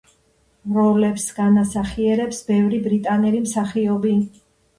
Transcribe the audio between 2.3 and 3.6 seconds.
ბევრი ბრიტანელი